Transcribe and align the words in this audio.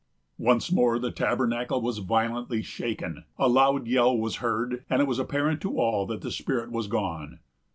Once 0.39 0.71
more 0.71 0.97
the 0.97 1.11
tabernacle 1.11 1.79
was 1.79 1.99
violently 1.99 2.63
shaken, 2.63 3.23
a 3.37 3.47
loud 3.47 3.85
yell 3.85 4.17
was 4.17 4.37
heard, 4.37 4.83
and 4.89 4.99
it 4.99 5.05
was 5.05 5.19
apparent 5.19 5.61
to 5.61 5.77
all 5.79 6.07
that 6.07 6.21
the 6.21 6.31
spirit 6.31 6.71
was 6.71 6.87
gone. 6.87 7.37